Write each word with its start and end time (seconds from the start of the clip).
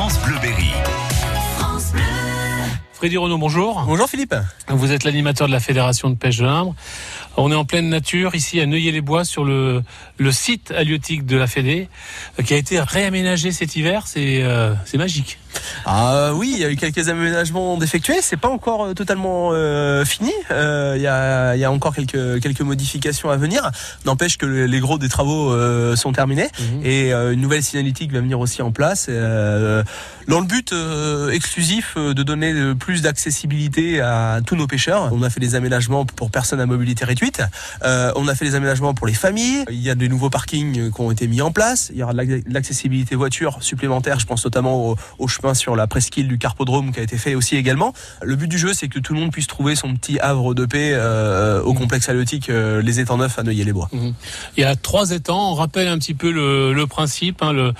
France 0.00 0.18
Bleu 0.22 0.38
Berry. 0.40 0.89
Freddy 3.00 3.16
Renaud, 3.16 3.38
bonjour. 3.38 3.82
Bonjour 3.86 4.10
Philippe. 4.10 4.34
Vous 4.68 4.92
êtes 4.92 5.04
l'animateur 5.04 5.46
de 5.46 5.52
la 5.52 5.60
Fédération 5.60 6.10
de 6.10 6.16
pêche 6.16 6.36
de 6.36 6.44
l'Imbre. 6.44 6.74
On 7.38 7.50
est 7.50 7.54
en 7.54 7.64
pleine 7.64 7.88
nature, 7.88 8.34
ici 8.34 8.60
à 8.60 8.66
Neuilly-les-Bois, 8.66 9.24
sur 9.24 9.42
le, 9.46 9.82
le 10.18 10.32
site 10.32 10.70
halieutique 10.76 11.24
de 11.24 11.38
la 11.38 11.46
Fédé, 11.46 11.88
euh, 12.38 12.42
qui 12.42 12.52
a 12.52 12.58
été 12.58 12.78
réaménagé 12.78 13.52
cet 13.52 13.74
hiver. 13.74 14.02
C'est 14.06 14.42
euh, 14.42 14.74
magique. 14.98 15.38
Ah 15.86 16.32
oui, 16.34 16.50
il 16.54 16.60
y 16.60 16.64
a 16.64 16.70
eu 16.70 16.76
quelques 16.76 17.08
aménagements 17.08 17.78
d'effectués. 17.78 18.18
C'est 18.20 18.36
pas 18.36 18.50
encore 18.50 18.84
euh, 18.84 18.92
totalement 18.94 19.50
euh, 19.52 20.04
fini. 20.04 20.32
Euh, 20.50 20.92
Il 20.96 21.02
y, 21.02 21.06
a, 21.06 21.56
il 21.56 21.60
y 21.60 21.64
a 21.64 21.72
encore 21.72 21.94
quelques 21.94 22.40
quelques 22.42 22.60
modifications 22.60 23.30
à 23.30 23.36
venir. 23.38 23.70
N'empêche 24.04 24.36
que 24.36 24.44
les 24.46 24.80
gros 24.80 24.98
des 24.98 25.08
travaux 25.08 25.50
euh, 25.52 25.96
sont 25.96 26.12
terminés 26.12 26.48
Mhm. 26.60 26.80
et 26.84 27.12
euh, 27.14 27.32
une 27.32 27.40
nouvelle 27.40 27.62
signalétique 27.62 28.12
va 28.12 28.20
venir 28.20 28.38
aussi 28.40 28.60
en 28.60 28.72
place. 28.72 29.06
euh, 29.08 29.82
dans 30.28 30.40
le 30.40 30.46
but 30.46 30.72
euh, 30.72 31.30
exclusif 31.30 31.94
euh, 31.96 32.12
de 32.14 32.22
donner 32.22 32.52
euh, 32.52 32.74
plus 32.90 33.02
d'accessibilité 33.02 34.00
à 34.00 34.40
tous 34.44 34.56
nos 34.56 34.66
pêcheurs. 34.66 35.10
On 35.12 35.22
a 35.22 35.30
fait 35.30 35.38
des 35.38 35.54
aménagements 35.54 36.04
pour 36.04 36.28
personnes 36.32 36.58
à 36.58 36.66
mobilité 36.66 37.04
réduite. 37.04 37.40
Euh, 37.84 38.10
on 38.16 38.26
a 38.26 38.34
fait 38.34 38.44
des 38.44 38.56
aménagements 38.56 38.94
pour 38.94 39.06
les 39.06 39.12
familles. 39.14 39.64
Il 39.70 39.80
y 39.80 39.90
a 39.90 39.94
des 39.94 40.08
nouveaux 40.08 40.28
parkings 40.28 40.90
qui 40.90 41.00
ont 41.00 41.12
été 41.12 41.28
mis 41.28 41.40
en 41.40 41.52
place. 41.52 41.90
Il 41.92 41.98
y 41.98 42.02
aura 42.02 42.10
de 42.14 42.16
l'ac- 42.18 42.28
de 42.28 42.52
l'accessibilité 42.52 43.14
voiture 43.14 43.58
supplémentaire. 43.62 44.18
Je 44.18 44.26
pense 44.26 44.44
notamment 44.44 44.96
au, 45.20 45.28
chemin 45.28 45.54
sur 45.54 45.76
la 45.76 45.86
presqu'île 45.86 46.26
du 46.26 46.36
Carpodrome 46.36 46.90
qui 46.92 46.98
a 46.98 47.04
été 47.04 47.16
fait 47.16 47.36
aussi 47.36 47.54
également. 47.54 47.94
Le 48.22 48.34
but 48.34 48.48
du 48.48 48.58
jeu, 48.58 48.72
c'est 48.74 48.88
que 48.88 48.98
tout 48.98 49.14
le 49.14 49.20
monde 49.20 49.30
puisse 49.30 49.46
trouver 49.46 49.76
son 49.76 49.94
petit 49.94 50.18
havre 50.18 50.52
de 50.54 50.66
paix 50.66 50.90
euh, 50.94 51.62
au 51.62 51.74
complexe 51.74 52.08
halieutique 52.08 52.50
euh, 52.50 52.82
Les 52.82 52.98
Étangs 52.98 53.18
Neufs 53.18 53.38
à 53.38 53.44
Neuilly-les-Bois. 53.44 53.88
Il 54.56 54.60
y 54.62 54.64
a 54.64 54.74
trois 54.74 55.12
étangs. 55.12 55.52
On 55.52 55.54
rappelle 55.54 55.86
un 55.86 55.98
petit 55.98 56.14
peu 56.14 56.32
le, 56.32 56.84
principe. 56.88 57.40
hein, 57.42 57.72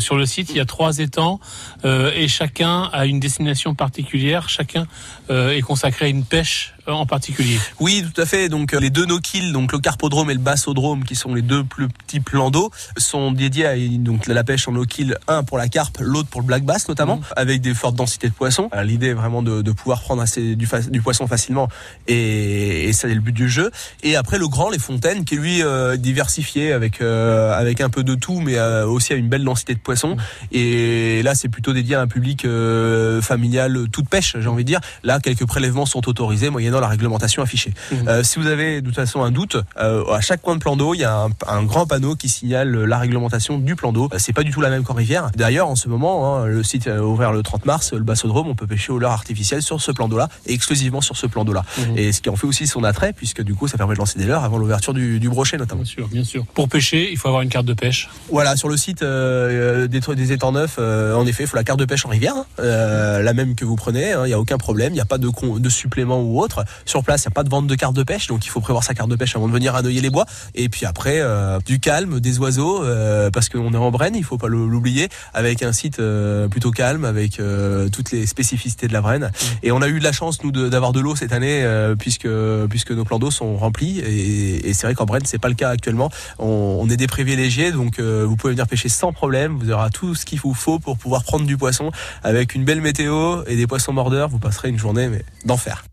sur 0.00 0.16
le 0.16 0.24
site, 0.24 0.48
il 0.48 0.56
y 0.56 0.60
a 0.60 0.64
trois 0.64 0.96
étangs 0.96 1.40
et 1.84 2.26
chacun 2.26 2.84
a 2.94 3.04
une 3.04 3.20
destination 3.20 3.74
particulière. 3.74 4.45
Chacun 4.48 4.86
euh, 5.30 5.50
est 5.50 5.62
consacré 5.62 6.06
à 6.06 6.08
une 6.08 6.24
pêche 6.24 6.75
en 6.86 7.06
particulier. 7.06 7.58
Oui, 7.80 8.04
tout 8.04 8.20
à 8.20 8.26
fait. 8.26 8.48
Donc 8.48 8.74
euh, 8.74 8.80
les 8.80 8.90
deux 8.90 9.06
no-kill, 9.06 9.52
donc 9.52 9.72
le 9.72 9.78
carpodrome 9.78 10.30
et 10.30 10.34
le 10.34 10.40
bassodrome, 10.40 11.04
qui 11.04 11.14
sont 11.14 11.34
les 11.34 11.42
deux 11.42 11.64
plus 11.64 11.88
petits 11.88 12.20
plans 12.20 12.50
d'eau, 12.50 12.70
sont 12.96 13.32
dédiés 13.32 13.66
à 13.66 13.76
donc 13.76 14.26
la 14.26 14.44
pêche 14.44 14.68
en 14.68 14.72
no-kill, 14.72 15.16
un 15.28 15.42
pour 15.42 15.58
la 15.58 15.68
carpe, 15.68 15.98
l'autre 16.00 16.28
pour 16.28 16.40
le 16.40 16.46
black 16.46 16.64
bass 16.64 16.88
notamment, 16.88 17.20
avec 17.36 17.60
des 17.60 17.74
fortes 17.74 17.96
densités 17.96 18.28
de 18.28 18.34
poissons. 18.34 18.68
Euh, 18.74 18.82
L'idée 18.82 19.08
est 19.08 19.14
vraiment 19.14 19.42
de, 19.42 19.62
de 19.62 19.72
pouvoir 19.72 20.00
prendre 20.00 20.22
assez 20.22 20.56
du, 20.56 20.68
du 20.90 21.00
poisson 21.00 21.26
facilement, 21.26 21.68
et, 22.06 22.88
et 22.88 22.92
ça 22.92 23.08
c'est 23.08 23.14
le 23.14 23.20
but 23.20 23.32
du 23.32 23.48
jeu. 23.48 23.70
Et 24.02 24.16
après 24.16 24.38
le 24.38 24.48
grand, 24.48 24.70
les 24.70 24.78
fontaines, 24.78 25.24
qui 25.24 25.36
lui 25.36 25.62
euh, 25.62 25.96
diversifié 25.96 26.72
avec 26.72 27.00
euh, 27.00 27.52
avec 27.56 27.80
un 27.80 27.88
peu 27.90 28.04
de 28.04 28.14
tout, 28.14 28.40
mais 28.40 28.56
euh, 28.56 28.86
aussi 28.86 29.12
à 29.12 29.16
une 29.16 29.28
belle 29.28 29.44
densité 29.44 29.74
de 29.74 29.80
poissons. 29.80 30.16
Et 30.52 31.22
là, 31.22 31.34
c'est 31.34 31.48
plutôt 31.48 31.72
dédié 31.72 31.94
à 31.96 32.00
un 32.00 32.06
public 32.06 32.44
euh, 32.44 33.20
familial, 33.22 33.86
toute 33.92 34.08
pêche, 34.08 34.36
j'ai 34.38 34.48
envie 34.48 34.64
de 34.64 34.68
dire. 34.68 34.80
Là, 35.02 35.20
quelques 35.20 35.46
prélèvements 35.46 35.86
sont 35.86 36.08
autorisés 36.08 36.50
moyennant 36.50 36.75
la 36.80 36.88
réglementation 36.88 37.42
affichée. 37.42 37.72
Mhm. 37.92 38.08
Euh, 38.08 38.22
si 38.22 38.38
vous 38.38 38.46
avez 38.46 38.80
de 38.80 38.86
toute 38.86 38.94
façon 38.94 39.22
un 39.22 39.30
doute, 39.30 39.56
euh, 39.78 40.04
à 40.12 40.20
chaque 40.20 40.42
coin 40.42 40.54
de 40.54 40.60
plan 40.60 40.76
d'eau, 40.76 40.94
il 40.94 40.98
y 41.00 41.04
a 41.04 41.24
un, 41.24 41.30
un 41.48 41.62
grand 41.62 41.86
panneau 41.86 42.14
qui 42.16 42.28
signale 42.28 42.70
la 42.84 42.98
réglementation 42.98 43.58
du 43.58 43.76
plan 43.76 43.92
d'eau. 43.92 44.08
Euh, 44.12 44.16
C'est 44.18 44.32
pas 44.32 44.42
du 44.42 44.50
tout 44.50 44.60
la 44.60 44.70
même 44.70 44.82
qu'en 44.84 44.94
rivière. 44.94 45.30
D'ailleurs, 45.36 45.68
en 45.68 45.76
ce 45.76 45.88
moment, 45.88 46.36
hein, 46.36 46.46
le 46.46 46.62
site 46.62 46.86
est 46.86 46.98
ouvert 46.98 47.32
le 47.32 47.42
30 47.42 47.66
mars, 47.66 47.92
le 47.92 48.00
bassodrome, 48.00 48.48
on 48.48 48.54
peut 48.54 48.66
pêcher 48.66 48.92
au 48.92 48.98
leurre 48.98 49.12
artificiel 49.12 49.62
sur 49.62 49.80
ce 49.80 49.92
plan 49.92 50.08
d'eau-là 50.08 50.28
et 50.46 50.52
exclusivement 50.54 51.00
sur 51.00 51.16
ce 51.16 51.26
plan 51.26 51.44
d'eau-là. 51.44 51.64
Mhm. 51.78 51.98
Et 51.98 52.12
ce 52.12 52.20
qui 52.20 52.28
en 52.28 52.36
fait 52.36 52.46
aussi 52.46 52.66
son 52.66 52.84
attrait, 52.84 53.12
puisque 53.12 53.42
du 53.42 53.54
coup, 53.54 53.68
ça 53.68 53.76
permet 53.76 53.94
de 53.94 53.98
lancer 53.98 54.18
des 54.18 54.26
leurres 54.26 54.44
avant 54.44 54.58
l'ouverture 54.58 54.94
du, 54.94 55.20
du 55.20 55.28
brochet 55.28 55.56
notamment. 55.56 55.82
Bien 55.82 55.90
sûr, 55.90 56.08
bien 56.08 56.24
sûr. 56.24 56.44
Pour 56.54 56.68
pêcher, 56.68 57.10
il 57.10 57.18
faut 57.18 57.28
avoir 57.28 57.42
une 57.42 57.48
carte 57.48 57.66
de 57.66 57.74
pêche. 57.74 58.08
Voilà, 58.30 58.56
sur 58.56 58.68
le 58.68 58.76
site 58.76 59.02
euh, 59.02 59.86
des, 59.86 60.00
des 60.00 60.32
étangs 60.32 60.52
neufs, 60.52 60.78
en 60.78 61.26
effet, 61.26 61.44
il 61.44 61.46
faut 61.46 61.56
la 61.56 61.64
carte 61.64 61.78
de 61.78 61.84
pêche 61.84 62.04
en 62.06 62.08
rivière, 62.08 62.34
hein, 62.36 62.44
la 62.58 63.32
même 63.34 63.54
que 63.54 63.64
vous 63.64 63.76
prenez, 63.76 64.12
hein, 64.12 64.22
il 64.24 64.28
n'y 64.28 64.34
a 64.34 64.40
aucun 64.40 64.58
problème, 64.58 64.92
il 64.92 64.96
n'y 64.96 65.00
a 65.00 65.04
pas 65.06 65.18
de, 65.18 65.28
de 65.58 65.68
supplément 65.68 66.20
ou 66.20 66.40
autre. 66.40 66.64
Sur 66.84 67.02
place, 67.02 67.24
il 67.24 67.28
n'y 67.28 67.32
a 67.32 67.34
pas 67.34 67.44
de 67.44 67.50
vente 67.50 67.66
de 67.66 67.74
carte 67.74 67.94
de 67.94 68.02
pêche, 68.02 68.26
donc 68.26 68.46
il 68.46 68.48
faut 68.48 68.60
prévoir 68.60 68.84
sa 68.84 68.94
carte 68.94 69.10
de 69.10 69.16
pêche 69.16 69.36
avant 69.36 69.48
de 69.48 69.52
venir 69.52 69.74
à 69.74 69.82
Neuilly-les-Bois. 69.82 70.26
Et 70.54 70.68
puis 70.68 70.86
après, 70.86 71.20
euh, 71.20 71.58
du 71.64 71.80
calme, 71.80 72.20
des 72.20 72.38
oiseaux, 72.38 72.84
euh, 72.84 73.30
parce 73.30 73.48
qu'on 73.48 73.72
est 73.72 73.76
en 73.76 73.90
Brenne, 73.90 74.14
il 74.16 74.24
faut 74.24 74.38
pas 74.38 74.48
l'oublier, 74.48 75.08
avec 75.34 75.62
un 75.62 75.72
site 75.72 75.98
euh, 76.00 76.48
plutôt 76.48 76.70
calme, 76.70 77.04
avec 77.04 77.40
euh, 77.40 77.88
toutes 77.88 78.12
les 78.12 78.26
spécificités 78.26 78.88
de 78.88 78.92
la 78.92 79.00
Brenne. 79.00 79.30
Et 79.62 79.72
on 79.72 79.82
a 79.82 79.88
eu 79.88 79.98
de 79.98 80.04
la 80.04 80.12
chance, 80.12 80.42
nous, 80.42 80.50
d'avoir 80.50 80.92
de, 80.92 81.00
l'eau 81.00 81.16
cette 81.16 81.32
année, 81.32 81.62
euh, 81.62 81.94
puisque, 81.94 82.28
puisque 82.68 82.92
nos 82.92 83.04
plans 83.04 83.18
d'eau 83.18 83.30
sont 83.30 83.56
remplis. 83.56 84.00
Et, 84.00 84.68
et 84.68 84.74
c'est 84.74 84.86
vrai 84.86 84.94
qu'en 84.94 85.06
Brenne, 85.06 85.24
c'est 85.24 85.38
pas 85.38 85.48
le 85.48 85.54
cas 85.54 85.70
actuellement. 85.70 86.10
On, 86.38 86.78
on 86.80 86.88
est 86.88 86.96
des 86.96 87.06
privilégiés, 87.06 87.72
donc 87.72 87.98
euh, 87.98 88.24
vous 88.26 88.36
pouvez 88.36 88.52
venir 88.52 88.66
pêcher 88.66 88.88
sans 88.88 89.12
problème. 89.12 89.58
Vous 89.58 89.70
aurez 89.70 89.90
tout 89.90 90.14
ce 90.14 90.24
qu'il 90.24 90.40
vous 90.40 90.54
faut 90.54 90.78
pour 90.78 90.98
pouvoir 90.98 91.24
prendre 91.24 91.46
du 91.46 91.56
poisson 91.56 91.90
avec 92.22 92.54
une 92.54 92.64
belle 92.64 92.80
météo 92.80 93.42
et 93.46 93.56
des 93.56 93.66
poissons 93.66 93.92
mordeurs. 93.92 94.28
Vous 94.28 94.38
passerez 94.38 94.68
une 94.68 94.78
journée 94.78 95.08
mais 95.08 95.24
d'enfer. 95.44 95.84